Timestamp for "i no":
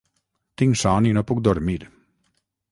1.11-1.25